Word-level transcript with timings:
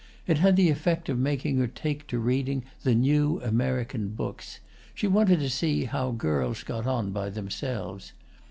It 0.25 0.39
had 0.39 0.55
the 0.55 0.71
effect 0.71 1.09
of 1.09 1.19
making 1.19 1.59
her 1.59 1.67
take 1.67 2.07
to 2.07 2.17
reading 2.17 2.63
the 2.81 2.95
new 2.95 3.39
American 3.43 4.07
books: 4.09 4.59
she 4.95 5.05
wanted 5.05 5.39
to 5.41 5.47
see 5.51 5.85
how 5.85 6.09
girls 6.09 6.63
got 6.63 6.87
on 6.87 7.11
by 7.11 7.29
themselves. 7.29 8.11